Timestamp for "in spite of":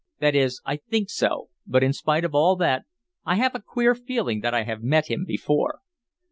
1.83-2.33